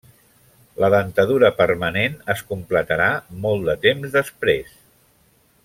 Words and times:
La 0.83 0.87
dentadura 0.93 1.51
permanent 1.59 2.17
es 2.35 2.41
completarà 2.53 3.11
molt 3.45 3.69
de 3.71 3.77
temps 3.85 4.17
després. 4.19 4.77